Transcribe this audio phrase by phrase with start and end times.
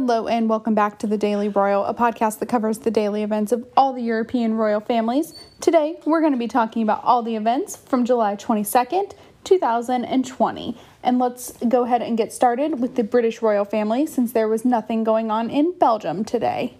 [0.00, 3.50] Hello, and welcome back to the Daily Royal, a podcast that covers the daily events
[3.50, 5.34] of all the European royal families.
[5.60, 10.78] Today, we're going to be talking about all the events from July 22nd, 2020.
[11.02, 14.64] And let's go ahead and get started with the British royal family since there was
[14.64, 16.76] nothing going on in Belgium today.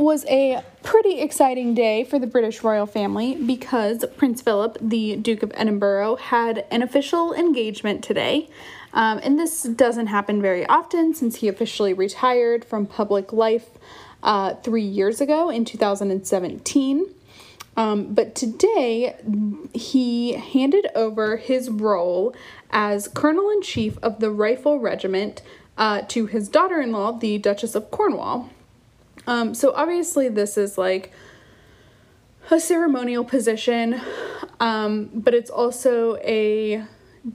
[0.00, 5.42] Was a pretty exciting day for the British royal family because Prince Philip, the Duke
[5.42, 8.48] of Edinburgh, had an official engagement today.
[8.94, 13.68] Um, and this doesn't happen very often since he officially retired from public life
[14.22, 17.14] uh, three years ago in 2017.
[17.76, 19.16] Um, but today,
[19.74, 22.34] he handed over his role
[22.70, 25.42] as Colonel in Chief of the Rifle Regiment
[25.76, 28.48] uh, to his daughter in law, the Duchess of Cornwall.
[29.26, 31.12] Um, so obviously this is like
[32.50, 34.00] a ceremonial position,
[34.58, 36.84] um, but it's also a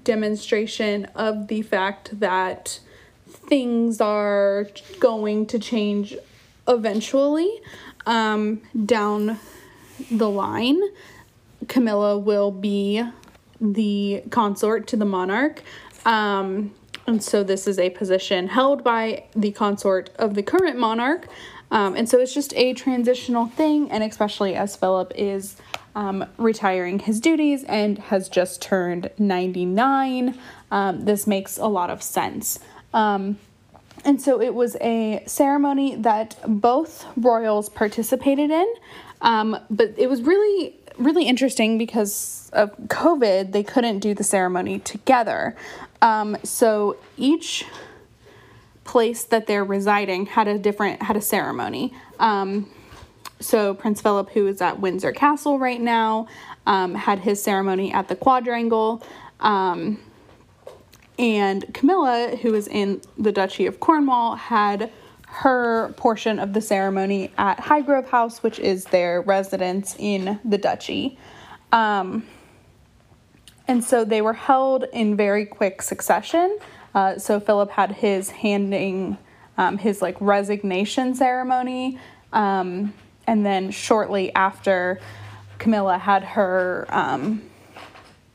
[0.04, 2.80] demonstration of the fact that
[3.28, 4.68] things are
[5.00, 6.16] going to change
[6.68, 7.62] eventually
[8.06, 9.40] um, down
[10.12, 10.82] the line.
[11.68, 13.04] Camilla will be
[13.62, 15.62] the consort to the monarch.
[16.06, 16.74] Um,
[17.08, 21.28] and so this is a position held by the consort of the current monarch.
[21.72, 25.58] Um, and so it's just a transitional thing, and especially as Philip is
[25.96, 30.38] um, retiring his duties and has just turned 99,
[30.72, 32.60] um, this makes a lot of sense.
[32.94, 33.38] Um,
[34.04, 38.74] and so it was a ceremony that both royals participated in,
[39.22, 44.80] um, but it was really, really interesting because of COVID, they couldn't do the ceremony
[44.80, 45.56] together.
[46.02, 47.66] Um, so each
[48.86, 51.94] place that they're residing had a different had a ceremony.
[52.20, 52.70] Um,
[53.42, 56.28] so Prince Philip, who is at Windsor Castle right now,
[56.66, 59.04] um, had his ceremony at the Quadrangle.
[59.42, 60.00] Um,
[61.20, 64.92] and Camilla, who is in the Duchy of Cornwall, had
[65.28, 71.18] her portion of the ceremony at Highgrove House, which is their residence in the duchy.
[71.74, 72.26] Um,
[73.68, 76.58] and so they were held in very quick succession.
[76.96, 79.18] Uh, so Philip had his handing
[79.58, 82.00] um, his like resignation ceremony,
[82.34, 82.94] um,
[83.28, 85.00] and then shortly after,
[85.60, 87.42] Camilla had her um,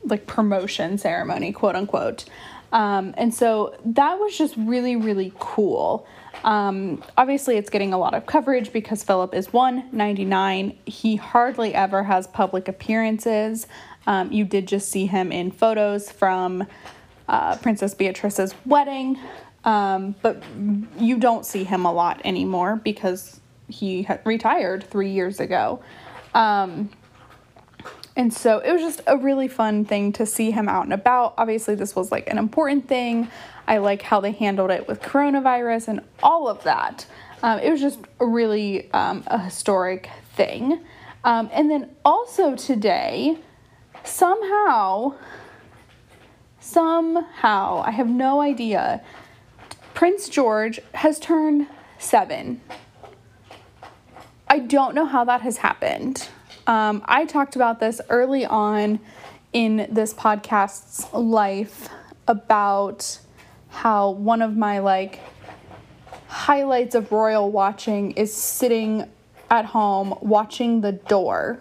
[0.03, 2.25] like promotion ceremony, quote unquote.
[2.71, 6.07] Um, and so that was just really, really cool.
[6.43, 10.77] Um, obviously, it's getting a lot of coverage because Philip is 199.
[10.85, 13.67] He hardly ever has public appearances.
[14.07, 16.65] Um, you did just see him in photos from
[17.27, 19.17] uh, Princess Beatrice's wedding,
[19.63, 20.41] um, but
[20.97, 25.81] you don't see him a lot anymore because he retired three years ago.
[26.33, 26.89] Um,
[28.15, 31.33] and so it was just a really fun thing to see him out and about.
[31.37, 33.29] Obviously, this was like an important thing.
[33.67, 37.05] I like how they handled it with coronavirus and all of that.
[37.43, 40.81] Um, it was just a really um, a historic thing.
[41.23, 43.37] Um, and then also today,
[44.03, 45.15] somehow,
[46.61, 49.01] somehow, I have no idea,
[49.93, 51.67] Prince George has turned
[51.99, 52.61] seven.
[54.47, 56.29] I don't know how that has happened.
[56.67, 58.99] Um, I talked about this early on
[59.51, 61.89] in this podcast's life
[62.27, 63.19] about
[63.69, 65.19] how one of my like
[66.27, 69.09] highlights of royal watching is sitting
[69.49, 71.59] at home watching the door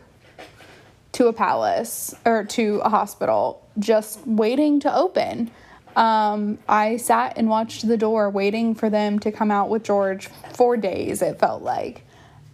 [1.12, 5.50] to a palace or to a hospital, just waiting to open.
[5.96, 10.28] Um, I sat and watched the door, waiting for them to come out with George
[10.54, 12.04] for days, it felt like.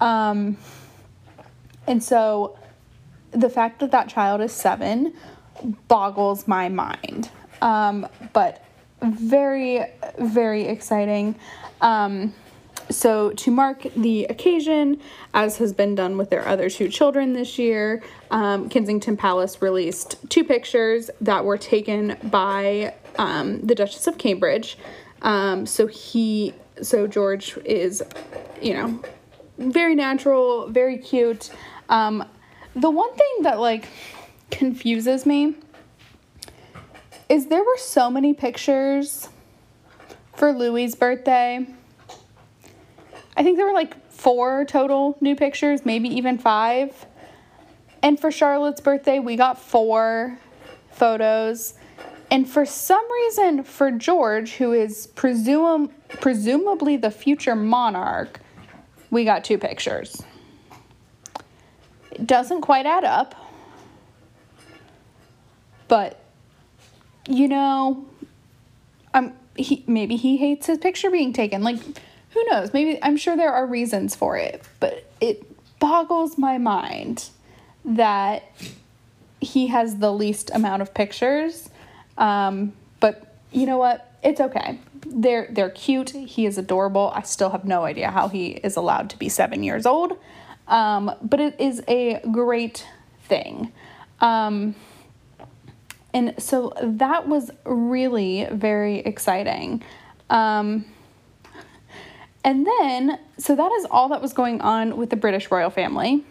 [0.01, 0.57] Um,
[1.87, 2.59] and so
[3.33, 5.13] the fact that that child is seven
[5.89, 7.31] boggles my mind.
[7.61, 8.65] Um, but
[9.03, 9.85] very,
[10.19, 11.37] very exciting.
[11.81, 12.35] Um,
[12.91, 15.01] so, to mark the occasion,
[15.35, 20.17] as has been done with their other two children this year, um, Kensington Palace released
[20.29, 24.79] two pictures that were taken by um, the Duchess of Cambridge.
[25.23, 28.05] Um, so, he, so George is,
[28.63, 29.03] you know,
[29.59, 31.51] very natural, very cute.
[31.89, 32.25] Um,
[32.77, 33.89] the one thing that like
[34.51, 35.55] confuses me
[37.29, 39.29] is there were so many pictures
[40.35, 41.67] for Louis's birthday
[43.37, 47.07] I think there were like four total new pictures, maybe even five.
[48.03, 50.39] And for Charlotte's birthday, we got four
[50.91, 51.75] photos.
[52.31, 55.91] and for some reason, for George, who is presum-
[56.21, 58.41] presumably the future monarch,
[59.11, 60.23] we got two pictures.
[62.11, 63.35] It doesn't quite add up,
[65.87, 66.19] but
[67.29, 68.07] you know,
[69.15, 71.63] um, he maybe he hates his picture being taken.
[71.63, 71.79] Like,
[72.37, 72.75] who knows?
[72.75, 75.43] Maybe I'm sure there are reasons for it, but it
[75.79, 77.31] boggles my mind
[77.83, 78.45] that
[79.41, 81.71] he has the least amount of pictures.
[82.19, 84.13] Um, but you know what?
[84.23, 84.79] It's okay.
[85.07, 86.11] They're they're cute.
[86.11, 87.11] He is adorable.
[87.15, 90.19] I still have no idea how he is allowed to be seven years old.
[90.69, 92.87] Um, but it is a great
[93.25, 93.73] thing.
[94.21, 94.75] Um,
[96.13, 99.83] and so that was really very exciting.
[100.29, 100.85] Um,
[102.47, 106.25] and then, so that is all that was going on with the British royal family.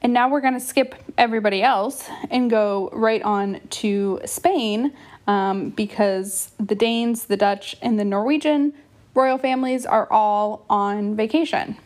[0.00, 4.92] And now we're going to skip everybody else and go right on to Spain
[5.26, 8.72] um, because the Danes, the Dutch, and the Norwegian
[9.12, 11.76] royal families are all on vacation.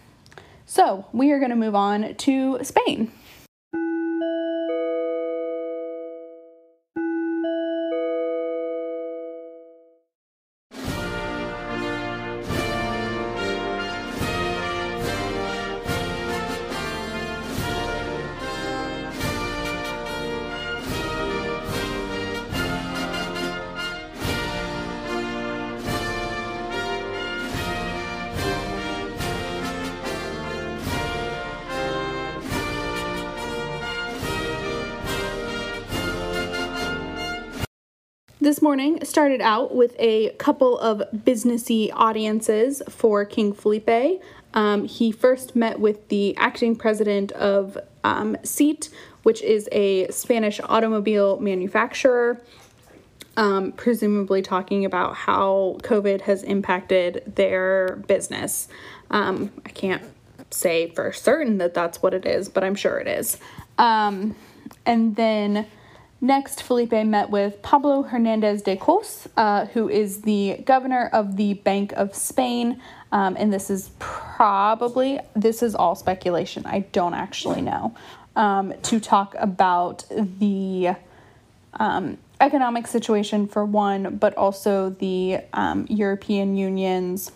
[0.66, 3.12] So we are going to move on to Spain.
[38.52, 44.22] This morning started out with a couple of businessy audiences for King Felipe.
[44.52, 48.90] Um, he first met with the acting president of um, SEAT,
[49.22, 52.42] which is a Spanish automobile manufacturer,
[53.38, 58.68] um, presumably talking about how COVID has impacted their business.
[59.10, 60.02] Um, I can't
[60.50, 63.38] say for certain that that's what it is, but I'm sure it is.
[63.78, 64.36] Um,
[64.84, 65.66] and then
[66.24, 71.54] Next, Felipe met with Pablo Hernandez de Cos, uh, who is the governor of the
[71.54, 72.80] Bank of Spain.
[73.10, 76.64] Um, and this is probably, this is all speculation.
[76.64, 77.96] I don't actually know.
[78.36, 80.94] Um, to talk about the
[81.74, 87.32] um, economic situation for one, but also the um, European Union's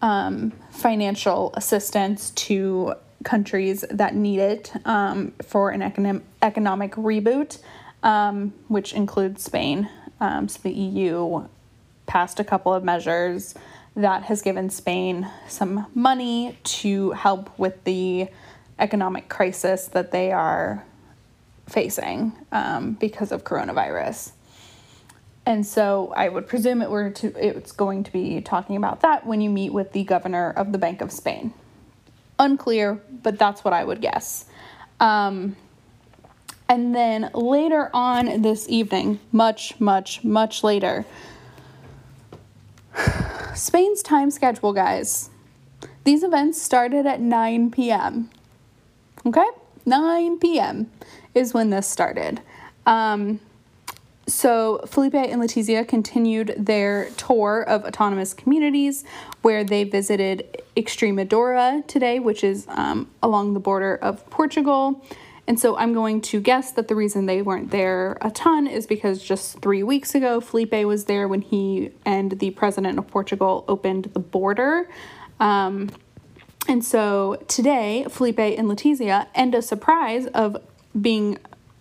[0.00, 7.58] um, financial assistance to countries that need it um, for an economic economic reboot,
[8.02, 9.88] um, which includes Spain.
[10.20, 11.46] Um, so the EU
[12.06, 13.54] passed a couple of measures
[13.96, 18.28] that has given Spain some money to help with the
[18.78, 20.84] economic crisis that they are
[21.68, 24.32] facing um, because of coronavirus.
[25.44, 29.26] And so I would presume it were to it's going to be talking about that
[29.26, 31.54] when you meet with the governor of the Bank of Spain.
[32.38, 34.46] Unclear, but that's what I would guess.
[35.00, 35.56] Um,
[36.68, 41.06] and then later on this evening, much, much, much later,
[43.54, 45.30] Spain's time schedule, guys.
[46.04, 48.30] These events started at 9 p.m.
[49.26, 49.46] Okay?
[49.84, 50.90] 9 p.m.
[51.34, 52.40] is when this started.
[52.86, 53.40] Um,
[54.28, 59.04] so, Felipe and Letizia continued their tour of autonomous communities
[59.42, 65.04] where they visited Extremadura today, which is um, along the border of Portugal.
[65.46, 68.86] And so I'm going to guess that the reason they weren't there a ton is
[68.86, 73.64] because just three weeks ago, Felipe was there when he and the president of Portugal
[73.66, 74.90] opened the border.
[75.40, 75.88] Um,
[76.68, 80.58] and so today, Felipe and Letizia end a surprise of
[81.00, 81.38] being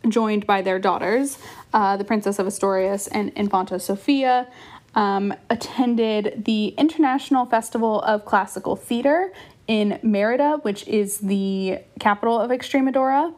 [0.08, 1.38] joined by their daughters,
[1.74, 4.48] uh, the Princess of Asturias and Infanta Sofia,
[4.96, 9.32] um, attended the International Festival of Classical Theater
[9.68, 13.34] in Merida, which is the capital of Extremadura,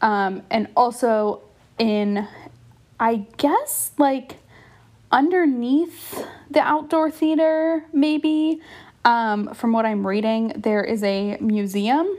[0.00, 1.42] um, and also
[1.78, 2.26] in,
[2.98, 4.36] I guess, like
[5.10, 8.60] underneath the outdoor theater, maybe.
[9.04, 12.16] Um, from what I'm reading, there is a museum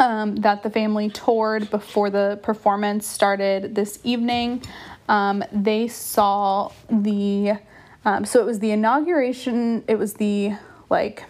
[0.00, 4.62] um, that the family toured before the performance started this evening.
[5.08, 7.58] Um, they saw the,
[8.04, 10.54] um, so it was the inauguration, it was the
[10.88, 11.24] like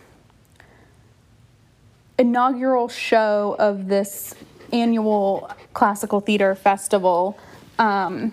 [2.16, 4.34] inaugural show of this
[4.72, 7.36] annual classical theater festival
[7.78, 8.32] um,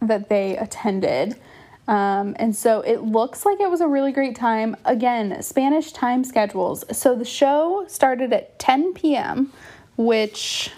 [0.00, 1.36] that they attended.
[1.88, 4.76] Um, and so it looks like it was a really great time.
[4.84, 6.84] Again, Spanish time schedules.
[6.96, 9.52] So the show started at 10 p.m.,
[9.96, 10.70] which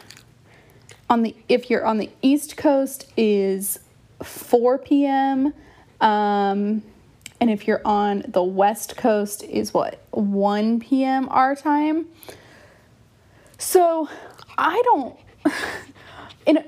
[1.10, 3.78] on the if you're on the East Coast is
[4.22, 5.54] 4 p.m.
[6.00, 6.82] Um,
[7.40, 11.28] and if you're on the West Coast is what 1 p.m.
[11.30, 12.06] our time.
[13.56, 14.08] So
[14.56, 15.18] I don't.
[16.46, 16.64] In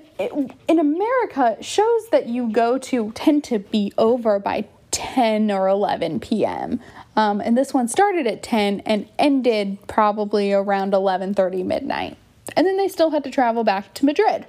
[0.69, 6.21] in America, shows that you go to tend to be over by 10 or 11
[6.21, 6.81] p.m.
[7.17, 12.17] Um, and this one started at 10 and ended probably around 11:30 midnight.
[12.57, 14.47] And then they still had to travel back to Madrid.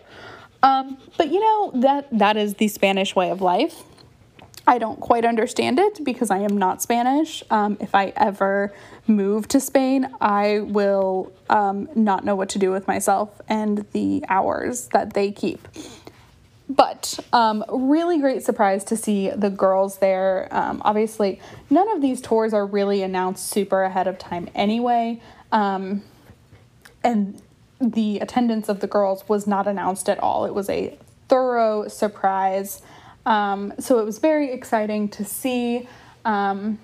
[0.63, 3.83] Um, but you know that that is the Spanish way of life.
[4.71, 7.43] I don't quite understand it because I am not Spanish.
[7.49, 8.73] Um, if I ever
[9.05, 14.23] move to Spain, I will um, not know what to do with myself and the
[14.29, 15.67] hours that they keep.
[16.69, 20.47] But um, really great surprise to see the girls there.
[20.51, 25.21] Um, obviously, none of these tours are really announced super ahead of time anyway.
[25.51, 26.03] Um,
[27.03, 27.41] and
[27.81, 30.45] the attendance of the girls was not announced at all.
[30.45, 30.97] It was a
[31.27, 32.81] thorough surprise.
[33.25, 35.87] Um, so it was very exciting to see.
[36.25, 36.79] Um,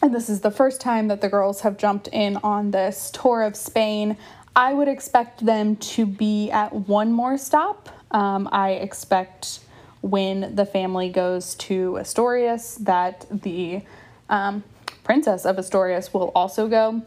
[0.00, 3.42] and this is the first time that the girls have jumped in on this tour
[3.42, 4.16] of Spain.
[4.54, 7.88] I would expect them to be at one more stop.
[8.10, 9.60] Um, I expect
[10.00, 13.82] when the family goes to Asturias that the
[14.28, 14.62] um,
[15.04, 17.02] princess of Asturias will also go.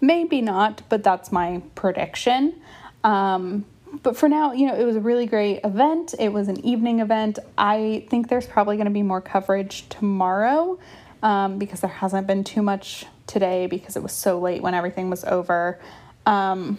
[0.00, 2.54] Maybe not, but that's my prediction.
[3.04, 3.64] Um,
[4.02, 6.14] but for now, you know, it was a really great event.
[6.18, 7.38] It was an evening event.
[7.58, 10.78] I think there's probably going to be more coverage tomorrow
[11.22, 15.10] um, because there hasn't been too much today because it was so late when everything
[15.10, 15.78] was over.
[16.24, 16.78] Um,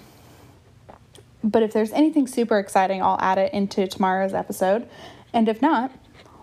[1.44, 4.88] but if there's anything super exciting, I'll add it into tomorrow's episode.
[5.34, 5.92] And if not,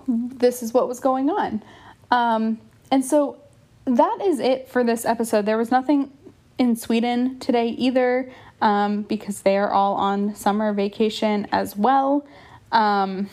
[0.06, 1.62] this is what was going on.
[2.10, 2.58] Um,
[2.90, 3.38] and so
[3.86, 5.46] that is it for this episode.
[5.46, 6.12] There was nothing
[6.58, 12.26] in Sweden today either um, because they are all on summer vacation as well.
[12.72, 13.28] Um,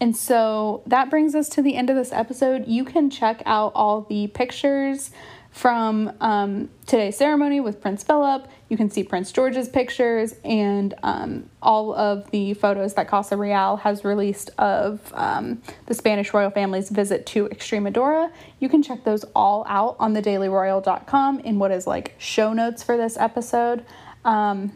[0.00, 2.66] and so that brings us to the end of this episode.
[2.66, 5.10] You can check out all the pictures
[5.50, 8.46] from um, today's ceremony with Prince Philip.
[8.68, 13.76] You can see Prince George's pictures and um, all of the photos that Casa Real
[13.76, 18.30] has released of um, the Spanish royal family's visit to Extremadura.
[18.60, 22.96] You can check those all out on thedailyroyal.com in what is like show notes for
[22.96, 23.84] this episode.
[24.28, 24.72] Um,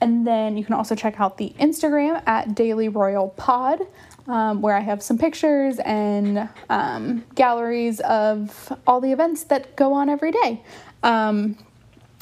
[0.00, 3.80] and then you can also check out the Instagram at Daily Royal Pod,
[4.28, 9.92] um, where I have some pictures and um, galleries of all the events that go
[9.92, 10.62] on every day.
[11.02, 11.58] Um,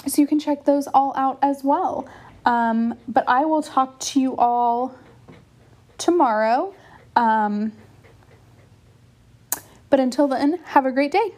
[0.06, 2.08] so you can check those all out as well.
[2.46, 4.94] Um, but I will talk to you all
[5.98, 6.74] tomorrow.
[7.14, 7.72] Um,
[9.90, 11.34] but until then, have a great day.